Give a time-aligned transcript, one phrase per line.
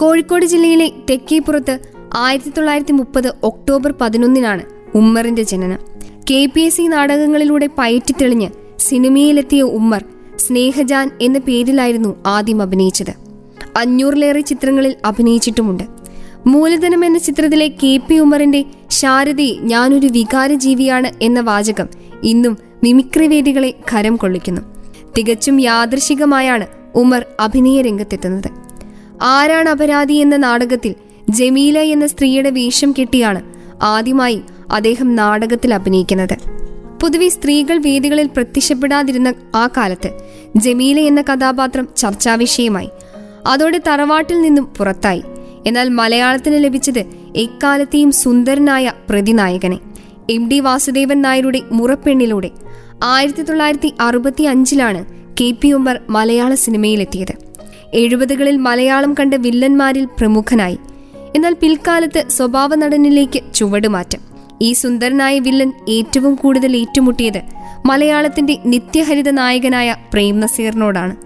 [0.00, 1.78] കോഴിക്കോട് ജില്ലയിലെ തെക്കേപ്പുറത്ത്
[2.16, 4.62] ആയിരത്തി തൊള്ളായിരത്തി മുപ്പത് ഒക്ടോബർ പതിനൊന്നിനാണ്
[4.94, 5.78] ഉമ്മറിന്റെ ജനനം.
[6.30, 8.48] കെ പി എസ് സി നാടകങ്ങളിലൂടെ പയറ്റിത്തെളിഞ്ഞ്
[8.78, 10.04] സിനിമയിലെത്തിയ ഉമ്മർ
[10.36, 13.10] സ്നേഹജാൻ എന്ന പേരിലായിരുന്നു ആദ്യം അഭിനയിച്ചത്.
[13.76, 15.82] അഞ്ഞൂറിലേറെ ചിത്രങ്ങളിൽ അഭിനയിച്ചിട്ടുമുണ്ട്.
[16.46, 21.88] മൂലധനം എന്ന ചിത്രത്തിലെ കെ പി ഉമ്മറിന്റെ ശാരദയെ ഞാനൊരു വികാരജീവിയാണ് എന്ന വാചകം
[22.22, 24.60] ഇന്നും മിമിക്രി വേദികളെ കരം കൊള്ളിക്കുന്നു.
[25.18, 28.65] തികച്ചും യാദൃശികമായാണ് ഉമർ അഭിനയ രംഗത്തെത്തുന്നത്
[29.22, 30.94] ആരാണ് അപരാധി എന്ന നാടകത്തിൽ
[31.30, 33.42] ജമീല എന്ന സ്ത്രീയുടെ വേഷം കെട്ടിയാണ്
[33.82, 34.42] ആദ്യമായി
[34.72, 36.38] അദ്ദേഹം നാടകത്തിൽ അഭിനയിക്കുന്നത്.
[37.02, 40.10] പൊതുവെ സ്ത്രീകൾ വേദികളിൽ പ്രത്യക്ഷപ്പെടാതിരുന്ന ആ കാലത്ത്
[40.56, 42.88] ജമീല എന്ന കഥാപാത്രം ചർച്ചാവിഷയമായി
[43.46, 45.22] അതോടെ തറവാട്ടിൽ നിന്നും പുറത്തായി.
[45.66, 47.04] എന്നാൽ മലയാളത്തിന് ലഭിച്ചത്
[47.36, 49.78] എക്കാലത്തെയും സുന്ദരനായ പ്രതിനായകനെ.
[50.30, 52.50] എം ഡി വാസുദേവൻ നായരുടെ മുറപ്പെണ്ണിലൂടെ
[53.04, 55.04] ആയിരത്തി തൊള്ളായിരത്തി അറുപത്തി അഞ്ചിലാണ്
[55.40, 57.45] കെ പി ഉമ്മർ മലയാള സിനിമയിലെത്തിയത്.
[57.96, 60.78] എഴുപതുകളിൽ മലയാളം കണ്ട വില്ലന്മാരിൽ പ്രമുഖനായി.
[61.36, 64.20] എന്നാൽ പിൽക്കാലത്ത് സ്വഭാവ നടനിലേക്ക് ചുവടുമാറ്റം.
[64.62, 67.42] ഈ സുന്ദരനായ വില്ലൻ ഏറ്റവും കൂടുതൽ ഏറ്റുമുട്ടിയത്
[67.86, 71.16] മലയാളത്തിന്റെ നിത്യഹരിത നായകനായ പ്രേം നസീറിനോടാണ്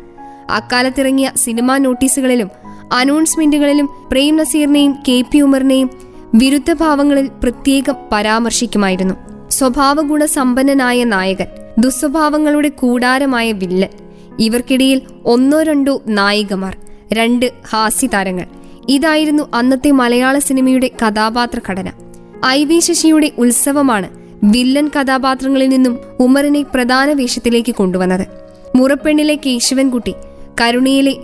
[0.50, 2.50] അക്കാലത്തിറങ്ങിയ സിനിമാ നോട്ടീസുകളിലും
[2.92, 5.90] അനൗൺസ്മെന്റുകളിലും പ്രേം നസീറിനെയും കെ പി ഉമറിനെയും
[6.34, 9.14] വിരുദ്ധ ഭാവങ്ങളിൽ പ്രത്യേകം പരാമർശിക്കുമായിരുന്നു.
[9.50, 11.46] സ്വഭാവഗുണ സമ്പന്നനായ നായകൻ
[11.78, 14.09] ദുസ്വഭാവങ്ങളുടെ കൂടാരമായ വില്ലൻ.
[14.40, 16.76] ഇവർക്കിടയിൽ ഒന്നോ രണ്ടോ നായികമാർ
[17.12, 18.46] രണ്ട് ഹാസ്യ താരങ്ങൾ.
[18.88, 21.92] ഇതായിരുന്നു അന്നത്തെ മലയാള സിനിമയുടെ കഥാപാത്ര ഘടന
[22.46, 24.08] ഐ വി ശശിയുടെ ഉത്സവമാണ്
[24.44, 28.26] വില്ലൻ കഥാപാത്രങ്ങളിൽ നിന്നും ഉമറിനെ പ്രധാന വേഷത്തിലേക്ക് കൊണ്ടുവന്നത്.
[28.76, 30.14] മുറപ്പെണ്ണിലെ കേശവൻകുട്ടി
[30.60, 31.16] കരുണയിലെ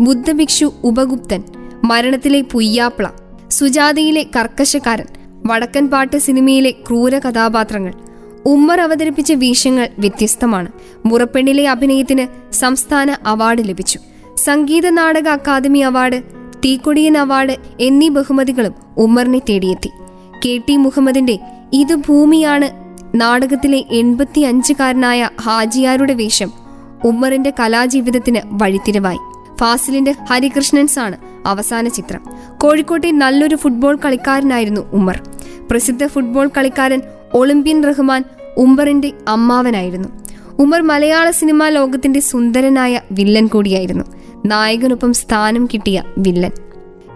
[0.00, 1.42] ബുദ്ധഭിക്ഷു ഉപഗുപ്തൻ
[1.84, 3.10] മരണത്തിലെ പുയ്യാപ്ല
[3.50, 5.06] സുജാതയിലെ കർക്കശക്കാരൻ
[5.46, 8.01] വടക്കൻ പാട്ട് സിനിമയിലെ ക്രൂര കഥാപാത്രങ്ങൾ
[8.46, 10.68] ഉമ്മർ അവതരിപ്പിച്ച വേഷങ്ങൾ വ്യത്യസ്തമാണ്.
[11.06, 13.98] മുറപ്പെണ്ണിലെ അഭിനയത്തിന് സംസ്ഥാന അവാർഡ് ലഭിച്ചു.
[14.36, 16.22] Sangeetha Nataka academy award
[16.64, 19.90] Thikkodiyan award എന്നീ ബഹുമതികളും ഉമ്മറിനെ തേടിയെത്തി.
[20.46, 21.38] കെ ടി മുഹമ്മദിന്റെ
[21.72, 22.68] ഇത് ഭൂമിയാണ്
[23.14, 26.52] നാടകത്തിലെ എൺപത്തി അഞ്ചുകാരനായ ഹാജിയാരുടെ വേഷം
[27.04, 29.18] ഉമ്മറിന്റെ കലാജീവിതത്തിന് വഴിത്തിരിവായി.
[29.60, 31.16] ഫാസിലിന്റെ ഹരികൃഷ്ണൻസ് ആണ്
[31.46, 32.20] അവസാന ചിത്രം.
[32.58, 35.22] കോഴിക്കോട്ടെ നല്ലൊരു ഫുട്ബോൾ കളിക്കാരനായിരുന്നു ഉമ്മർ.
[35.70, 37.02] പ്രസിദ്ധ ഫുട്ബോൾ കളിക്കാരൻ
[37.34, 38.24] ഒളിമ്പ്യൻ റഹ്മാൻ
[38.58, 40.08] ഉമ്മറിന്റെ അമ്മാവനായിരുന്നു.
[40.58, 44.04] ഉമർ മലയാള സിനിമാ ലോകത്തിന്റെ സുന്ദരനായ വില്ലൻ കൂടിയായിരുന്നു.
[44.46, 46.50] നായകനൊപ്പം സ്ഥാനം കിട്ടിയ വില്ലൻ.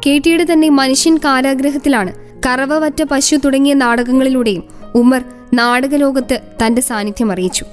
[0.07, 2.13] കെ ടിയുടെ തന്നെ മനുഷ്യൻ കാരാഗ്രഹത്തിലാണ്
[2.47, 4.65] കറവവറ്റ പശു തുടങ്ങിയ നാടകങ്ങളിലൂടെയും
[4.95, 5.25] ഉമർ
[5.55, 7.65] നാടകലോകത്ത് തന്റെ സാന്നിധ്യം അറിയിച്ചു.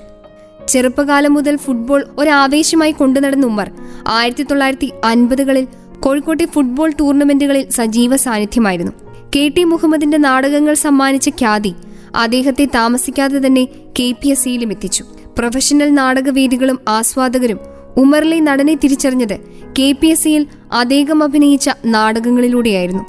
[0.68, 3.72] ചെറുപ്പകാലം മുതൽ ഫുട്ബോൾ ഒരാവേശമായി കൊണ്ടുനടന്ന ഉമർ
[4.08, 5.68] ആയിരത്തി തൊള്ളായിരത്തി അൻപതുകളിൽ
[6.00, 8.92] കോഴിക്കോട്ടെ ഫുട്ബോൾ ടൂർണമെന്റുകളിൽ സജീവ സാന്നിധ്യമായിരുന്നു.
[9.36, 11.74] കെ ടി മുഹമ്മദിന്റെ നാടകങ്ങൾ സമ്മാനിച്ച ഖ്യാതി
[12.16, 13.66] അദ്ദേഹത്തെ താമസിക്കാതെ തന്നെ
[14.00, 15.06] കെ പി എസ് സിയിലും എത്തിച്ചു.
[15.38, 17.60] പ്രൊഫഷണൽ നാടകവേദികളും ആസ്വാദകരും
[17.98, 19.38] ഉമറിലെ നടനെ തിരിച്ചറിഞ്ഞത്
[19.80, 23.04] കെ പി എസ് സിയിൽ അദ്ദേഹം അഭിനയിച്ച നാടകങ്ങളിലൂടെയായിരുന്നു.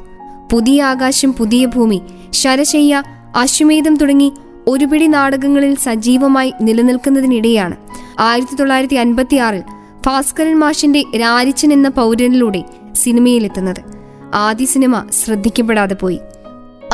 [0.53, 3.03] പുതിയ ആകാശം പുതിയ ഭൂമി ശരശയ്യ
[3.37, 4.33] അശ്വമേധം തുടങ്ങി
[4.69, 7.77] ഒരുപിടി നാടകങ്ങളിൽ സജീവമായി നിലനിൽക്കുന്നതിനിടെയാണ്
[8.19, 9.63] ആയിരത്തി തൊള്ളായിരത്തി അൻപത്തി ആറിൽ
[10.07, 13.81] ഭാസ്കരൻ മാഷിന്റെ രാരിച്ചൻ എന്ന പൗരനിലൂടെ സിനിമയിലെത്തുന്നത്.
[14.35, 16.21] ആദ്യ സിനിമ ശ്രദ്ധിക്കപ്പെടാതെ പോയി.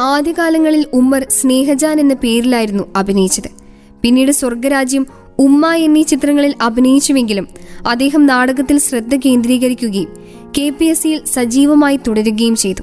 [0.00, 3.48] ആദ്യകാലങ്ങളിൽ ഉമ്മർ സ്നേഹജാൻ എന്ന പേരിലായിരുന്നു അഭിനയിച്ചത്.
[4.02, 5.06] പിന്നീട് സ്വർഗരാജ്യം
[5.38, 7.48] ഉമ്മ എന്നീ ചിത്രങ്ങളിൽ അഭിനയിച്ചുവെങ്കിലും
[7.88, 10.10] അദ്ദേഹം നാടകത്തിൽ ശ്രദ്ധ കേന്ദ്രീകരിക്കുകയും
[10.58, 12.82] കെ പി എസ് സിയിൽ സജീവമായി തുടരുകയും ചെയ്തു.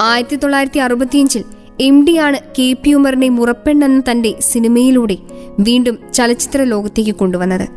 [0.00, 1.44] ആയിരത്തി തൊള്ളായിരത്തി അറുപത്തിയഞ്ചിൽ
[1.80, 5.16] എം ഡിയാണ് കെ പി ഉമറിനെ മുറപ്പെണ്ണെന്ന തന്റെ സിനിമയിലൂടെ
[5.60, 7.68] വീണ്ടും ചലച്ചിത്ര ലോകത്തേക്ക് കൊണ്ടുവന്നത്.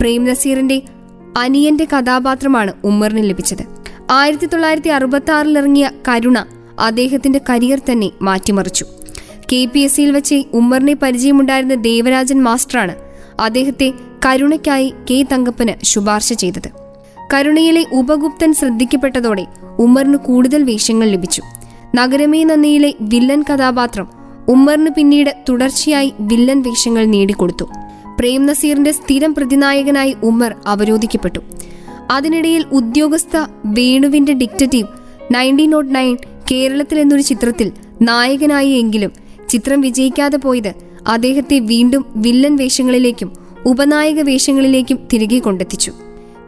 [0.00, 0.82] പ്രേം നസീറിന്റെ
[1.38, 3.62] അനിയന്റെ കഥാപാത്രമാണ് ഉമ്മറിന് ലഭിച്ചത്.
[4.10, 6.38] ആയിരത്തി തൊള്ളായിരത്തി അറുപത്തി ആറിൽ ഇറങ്ങിയ കരുണ
[6.80, 8.84] അദ്ദേഹത്തിന്റെ കരിയർ തന്നെ മാറ്റിമറിച്ചു.
[9.52, 12.94] കെ പി എസ് സിയിൽ വെച്ച് ഉമ്മറിനെ പരിചയമുണ്ടായിരുന്ന ദേവരാജൻ മാസ്റ്ററാണ്
[13.40, 13.92] അദ്ദേഹത്തെ
[14.26, 16.68] കരുണയ്ക്കായി കെ തങ്കപ്പന് ശുപാർശ ചെയ്തത്.
[17.34, 19.46] കരുണയിലെ ഉപഗുപ്തൻ ശ്രദ്ധിക്കപ്പെട്ടതോടെ
[19.78, 21.42] ഉമ്മറിന് കൂടുതൽ വേഷങ്ങൾ ലഭിച്ചു.
[21.94, 24.08] നഗരമേ നന്ദിയിലെ വില്ലൻ കഥാപാത്രം
[24.48, 27.64] ഉമ്മറിന് പിന്നീട് തുടർച്ചയായി വില്ലൻ വേഷങ്ങൾ നേടിക്കൊടുത്തു.
[28.18, 31.40] പ്രേം നസീറിന്റെ സ്ഥിരം പ്രതിനായകനായി ഉമ്മർ അവരോധിക്കപ്പെട്ടു.
[32.10, 34.86] അതിനിടയിൽ ഉദ്യോഗസ്ഥ വേണുവിന്റെ ഡിക്റ്ററ്റീവ്
[35.34, 36.16] നയന്റീൻ നോട്ട് നയൻ
[36.50, 39.12] കേരളത്തിൽ എന്നൊരു ചിത്രത്തിൽ നായകനായി എങ്കിലും
[39.48, 40.72] ചിത്രം വിജയിക്കാതെ പോയത്
[41.08, 43.32] അദ്ദേഹത്തെ വീണ്ടും വില്ലൻ വേഷങ്ങളിലേക്കും
[43.66, 45.92] ഉപനായക വേഷങ്ങളിലേക്കും തിരികെ കൊണ്ടെത്തിച്ചു.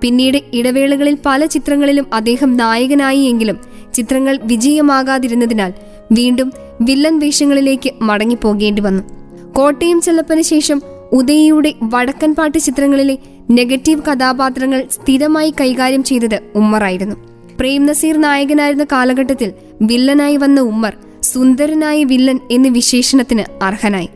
[0.00, 3.58] പിന്നീട് ഇടവേളകളിൽ പല ചിത്രങ്ങളിലും അദ്ദേഹം നായകനായി എങ്കിലും
[3.94, 5.72] ചിത്രങ്ങൾ വിജയമാകാതിരുന്നതിനാൽ
[6.12, 9.02] വീണ്ടും വില്ലൻ വേഷങ്ങളിലേക്ക് മടങ്ങിപ്പോകേണ്ടി വന്നു.
[9.52, 10.82] കോട്ടയം ചെല്ലപ്പന് ശേഷം
[11.12, 13.19] ഉദയയുടെ വടക്കൻ പാട്ട് ചിത്രങ്ങളിലെ
[13.50, 17.31] നെഗറ്റീവ് കഥാപാത്രങ്ങൾ സ്ഥിരമായി കൈകാര്യം ചെയ്തത് ഉമ്മറായിരുന്നു.
[17.62, 24.09] പ്രേം നസീർ നായകനായിരുന്ന കാലഘട്ടത്തിൽ വില്ലനായി വന്ന ഉമ്മർ സുന്ദരനായ വില്ലൻ എന്ന വിശേഷണത്തിന് അർഹനായി.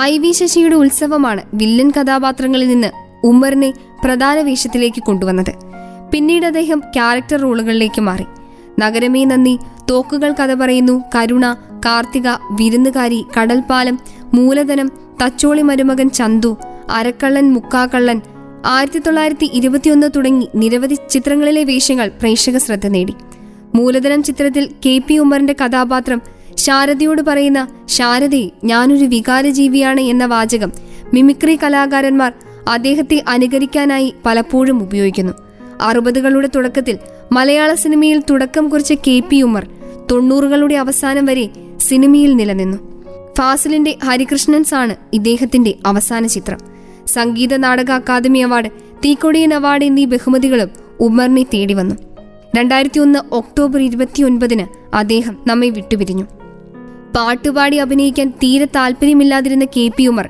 [0.00, 2.90] ഐ വി ശശിയുടെ ഉത്സവമാണ് വില്ലൻ കഥാപാത്രങ്ങളിൽ നിന്ന്
[3.24, 3.72] ഉമ്മറിനെ
[4.04, 5.52] പ്രധാന വേഷത്തിലേക്ക് കൊണ്ടുവന്നത്.
[6.12, 8.24] പിന്നീട് അദ്ദേഹം ക്യാരക്ടർ റോളുകളിലേക്ക് മാറി.
[8.80, 9.58] നഗരമേ നന്ദി
[9.90, 11.52] തോക്കുകൾ കഥ പറയുന്നു കരുണ
[11.86, 13.98] കാർത്തിക വിരുന്നുകാരി കടൽപാലം
[14.34, 14.90] മൂലധനം
[15.22, 16.56] തച്ചോളി മരുമകൻ ചന്തു
[16.90, 18.20] അരക്കള്ളൻ മുക്കാക്കള്ളൻ
[18.64, 23.14] ആയിരത്തി തൊള്ളായിരത്തി ഇരുപത്തിയൊന്ന് തുടങ്ങി നിരവധി ചിത്രങ്ങളിലെ വേഷങ്ങൾ പ്രേക്ഷക ശ്രദ്ധ നേടി.
[23.74, 26.22] മൂലധനം ചിത്രത്തിൽ കെ പി ഉമ്മറിന്റെ കഥാപാത്രം
[26.56, 30.72] ശാരദയോട് പറയുന്ന ശാരദയെ ഞാനൊരു വികാരജീവിയാണ് എന്ന വാചകം
[31.14, 32.32] മിമിക്രി കലാകാരന്മാർ
[32.68, 35.32] അദ്ദേഹത്തെ അനുകരിക്കാനായി പലപ്പോഴും ഉപയോഗിക്കുന്നു.
[35.80, 36.98] അറുപതുകളുടെ തുടക്കത്തിൽ
[37.32, 39.66] മലയാള സിനിമയിൽ തുടക്കം കുറിച്ച കെ പി ഉമ്മർ
[40.10, 41.48] തൊണ്ണൂറുകളുടെ അവസാനം വരെ
[41.80, 42.78] സിനിമയിൽ നിലനിന്നു.
[43.38, 46.73] ഫാസിലിന്റെ ഹരികൃഷ്ണൻസ് ആണ് ഇദ്ദേഹത്തിന്റെ അവസാന ചിത്രം.
[47.06, 48.70] Sangeetha Nataka academy award
[49.04, 50.68] Thikkodiyan award എന്നീ ബഹുമതികളും
[51.00, 51.94] ഉമ്മറിനെ തേടി വന്നു.
[52.56, 56.24] രണ്ടായിരത്തി ഒന്ന് ഒക്ടോബർ ഇരുപത്തിയൊൻപതിന് അദ്ദേഹം നമ്മെ വിട്ടുപിരിഞ്ഞു.
[57.16, 60.28] പാട്ടുപാടി അഭിനയിക്കാൻ തീരെ താല്പര്യമില്ലാതിരുന്ന കെ പി ഉമർ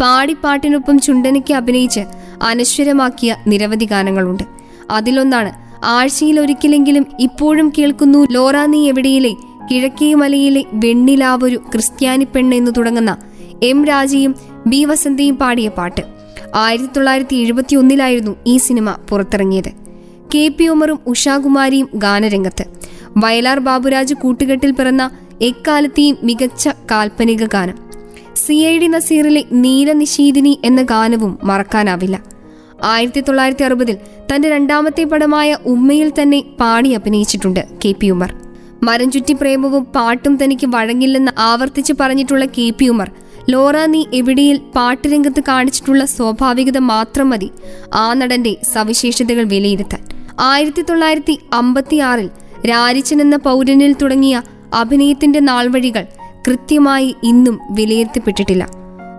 [0.00, 2.00] പാടിപ്പാട്ടിനൊപ്പം ചുണ്ടനയ്ക്ക് അഭിനയിച്ച്
[2.42, 4.42] അനശ്വരമാക്കിയ നിരവധി ഗാനങ്ങളുണ്ട്.
[4.90, 5.52] അതിലൊന്നാണ്
[5.84, 9.34] ആഴ്ചയിൽ ഒരിക്കലെങ്കിലും ഇപ്പോഴും കേൾക്കുന്നു ലോറ നീ എവിടെയിലെ
[9.70, 13.16] കിഴക്കേ മലയിലെ വെണ്ണിലാവൊരു ക്രിസ്ത്യാനി പെണ്ണ് എന്ന് തുടങ്ങുന്ന
[13.62, 14.34] എം രാജയും
[14.66, 16.02] ബി വസന്തയും പാടിയ പാട്ട്.
[16.54, 19.70] ആയിരത്തി തൊള്ളായിരത്തി എഴുപത്തി ഒന്നിലായിരുന്നു ഈ സിനിമ പുറത്തിറങ്ങിയത്.
[20.34, 22.64] കെ പി ഉമറും ഉഷാകുമാരിയും ഗാനരംഗത്ത്.
[23.16, 25.10] വയലാർ ബാബുരാജ് കൂട്ടുകെട്ടിൽ പിറന്ന
[25.40, 27.76] എക്കാലത്തെയും മികച്ച കാൽപ്പനിക ഗാനം.
[28.36, 32.24] സി ഐ ഡി നസീറിലെ നീലനിഷീദിനി എന്ന ഗാനവും മറക്കാനാവില്ല.
[32.84, 33.96] ആയിരത്തി തൊള്ളായിരത്തി അറുപതിൽ
[34.34, 38.34] തന്റെ രണ്ടാമത്തെ പടമായ ഉമ്മയിൽ തന്നെ പാടി അഭിനയിച്ചിട്ടുണ്ട് കെ പി ഉമർ.
[38.82, 43.10] മരം ചുറ്റി പ്രേമവും പാട്ടും തനിക്ക് വഴങ്ങില്ലെന്ന് ആവർത്തിച്ച് പറഞ്ഞിട്ടുള്ള കെ പി ഉമർ
[43.50, 47.50] ലോറ നീ എവിടെയിൽ പാട്ടുരംഗത്ത് കാണിച്ചിട്ടുള്ള സ്വാഭാവികത മാത്രം മതി.
[47.94, 50.02] ആ നടന്റെ സവിശേഷതകൾ വിലയിരുത്താൻ.
[50.40, 52.30] ആയിരത്തി തൊള്ളായിരത്തി അമ്പത്തിയാറിൽ
[52.70, 54.42] രാരിച്ചൻ എന്ന പൗരനിൽ തുടങ്ങിയ
[54.74, 56.06] അഭിനയത്തിന്റെ നാൾവഴികൾ
[56.48, 58.68] കൃത്യമായി ഇന്നും വിലയിരുത്തപ്പെട്ടിട്ടില്ല.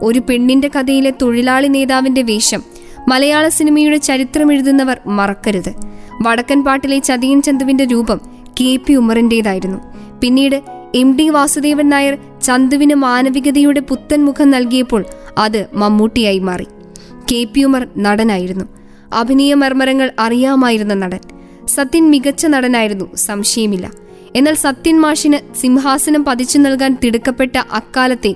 [0.03, 2.63] ഒരു പെണ്ണിന്റെ കഥയിലെ തൊഴിലാളി നേതാവിന്റെ വേഷം
[3.07, 5.73] മലയാള സിനിമയുടെ ചരിത്രം എഴുതുന്നവർ മറക്കരുത്.
[6.21, 8.21] വടക്കൻ പാട്ടിലെ ചതിയൻ ചന്തുവിന്റെ രൂപം
[8.61, 9.77] കെ പി ഉമറിന്റേതായിരുന്നു.
[10.21, 15.05] പിന്നീട് എം ഡി വാസുദേവൻ നായർ ചന്തുവിന് മാനവികതയുടെ പുത്തൻ മുഖം നൽകിയപ്പോൾ
[15.37, 16.67] അത് മമ്മൂട്ടിയായി മാറി.
[17.31, 18.65] കെ പി ഉമർ നടനായിരുന്നു.
[19.13, 21.19] അഭിനയ മർമ്മരങ്ങൾ അറിയാമായിരുന്ന നടൻ.
[21.67, 23.91] സത്യൻ മികച്ച നടനായിരുന്നു സംശയമില്ല.
[24.35, 28.35] എന്നാൽ സത്യൻ മാഷിന് സിംഹാസനം പതിച്ചു നൽകാൻ തിടുക്കപ്പെട്ട അക്കാലത്തെ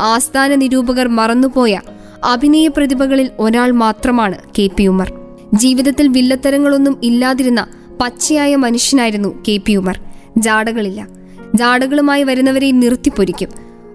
[0.00, 1.80] ആസ്ഥാന നിരൂപകർ മറന്നുപോയ
[2.24, 5.08] അഭിനയ പ്രതിഭകളിൽ ഒരാൾ മാത്രമാണ് കെ പി ഉമർ.
[5.54, 7.66] ജീവിതത്തിൽ വില്ലത്തരങ്ങളൊന്നും ഇല്ലാതിരുന്ന
[8.00, 9.96] പച്ചയായ മനുഷ്യനായിരുന്നു കെ പി ഉമർ.
[10.38, 11.21] ജാടകളില്ല.
[11.54, 13.48] ജാടകളുമായി വരുന്നവരെ നിർത്തിപ്പൊരിക്കും.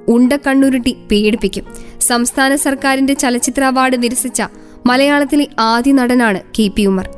[0.07, 1.63] ഉണ്ട കണ്ണുരുട്ടി പേടിപ്പിക്കും
[2.01, 4.43] സംസ്ഥാന സർക്കാരിന്റെ ചലച്ചിത്ര അവാർഡ് നിരസിച്ച
[4.85, 7.09] മലയാളത്തിലെ ആദ്യ നടനാണ് കെ പി ഉമർ.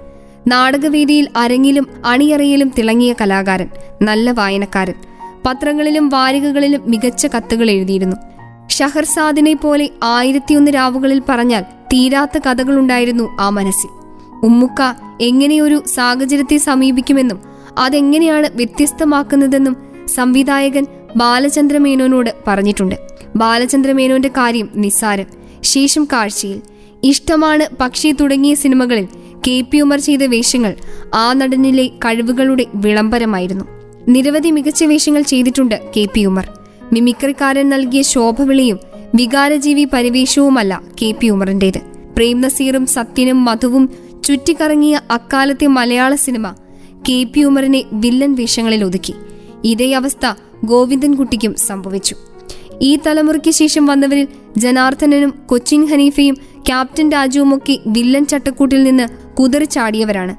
[0.48, 3.70] നാടകവേദിയിൽ അരങ്ങിലും അണിയറയിലും തിളങ്ങിയ കലാകാരൻ
[4.02, 4.94] നല്ല വായനക്കാരൻ.
[5.46, 8.16] പത്രങ്ങളിലും വാരികകളിലും മികച്ച കത്തുകൾ എഴുതിയിരുന്നു.
[8.70, 13.88] ഷഹർസാദിനെ പോലെ ആയിരത്തിയൊന്ന് രാവുകളിൽ പറഞ്ഞാൽ തീരാത്ത കഥകളുണ്ടായിരുന്നു ആ മനസ്സിൽ.
[14.46, 17.40] ഉമ്മുക്ക എങ്ങനെയൊരു സാഹചര്യത്തെ സമീപിക്കുമെന്നും
[17.78, 20.86] അതെങ്ങനെയാണ് വ്യത്യസ്തമാക്കുന്നതെന്നും സംവിധായകൻ
[21.16, 22.96] ബാലചന്ദ്ര മേനോനോട് പറഞ്ഞിട്ടുണ്ട്.
[23.36, 25.26] ബാലചന്ദ്ര മേനോന്റെ കാര്യം നിസ്സാരം.
[25.64, 26.62] ശേഷം കാഴ്ചയിൽ.
[27.04, 29.08] ഇഷ്ടമാണ് പക്ഷി തുടങ്ങിയ സിനിമകളിൽ
[29.48, 29.64] കെ.
[29.72, 29.78] പി.
[29.78, 30.76] ഉമർ ചെയ്ത വേഷങ്ങൾ
[31.16, 33.66] ആ നടനിലെ കഴിവുകളുടെ വിളംബരമായിരുന്നു.
[34.08, 36.08] നിരവധി മികച്ച വേഷങ്ങൾ ചെയ്തിട്ടുണ്ട് കെ.
[36.14, 36.22] പി.
[36.26, 36.48] ഉമർ.
[36.94, 38.80] മിമിക്രിക്കാരൻ നൽകിയ ശോഭവിളിയും
[39.16, 41.12] വികാരജീവി പരിവേഷവുമല്ല കെ.
[41.12, 41.28] പി.
[41.28, 41.78] ഉമറിന്റേത്.
[42.16, 43.90] പ്രേം നസീറും സത്യനും മധുവും
[44.26, 46.52] ചുറ്റിക്കറങ്ങിയ അക്കാലത്തെ മലയാള സിനിമ
[47.10, 47.24] കെ.
[47.24, 47.42] പി.
[47.42, 49.14] ഉമറിനെ വില്ലൻ വേഷങ്ങളിൽ ഒതുക്കി.
[49.66, 50.34] ഇതേ അവസ്ഥ
[50.66, 52.16] ഗോവിന്ദൻകുട്ടിക്കും സംഭവിച്ചു.
[52.82, 56.38] ഈ തലമുറയ്ക്ക് ശേഷം വന്നവരിൽ ജനാർദ്ദനനും കൊച്ചിൻ ഹനീഫയും
[56.68, 60.36] ക്യാപ്റ്റൻ രാജുവുമൊക്കെ വില്ലൻ ചട്ടക്കൂട്ടിൽ നിന്ന് കുതിറിച്ചാടിയവരാണ്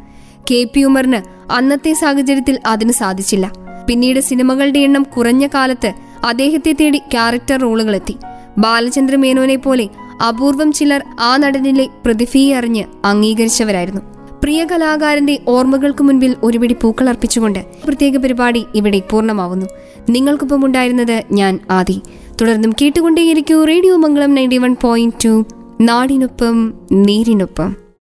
[0.50, 3.52] കെ പി ഉമറിന് അന്നത്തെ സാഹചര്യത്തിൽ അതിന് സാധിച്ചില്ല.
[3.88, 5.92] പിന്നീട് സിനിമകളുടെ എണ്ണം കുറഞ്ഞ കാലത്ത്
[6.24, 8.16] അദ്ദേഹത്തെ തേടി ക്യാരക്ടർ റോളുകളെത്തി.
[8.58, 9.88] ബാലചന്ദ്ര മേനോനെ പോലെ
[10.28, 14.19] അപൂർവം ചിലർ ആ നടനിലെ പ്രതിഭയെ അറിഞ്ഞ് അംഗീകരിച്ചവരായിരുന്നു.
[14.42, 19.66] പ്രിയ കലാകാരന്റെ ഓർമ്മകൾക്ക് മുൻപിൽ ഒരുപിടി പൂക്കൾ അർപ്പിച്ചുകൊണ്ട് പ്രത്യേക പരിപാടി ഇവിടെ പൂർണമാവുന്നു.
[20.10, 22.02] നിങ്ങൾക്കൊപ്പം ഉണ്ടായിരുന്നത് ഞാൻ ആദി.
[22.40, 25.44] തുടർന്നും കേട്ടുകൊണ്ടേയിരിക്കൂ radio Mangalam ninety one point two.
[25.80, 27.89] നാടിനൊപ്പം നീരിനൊപ്പം.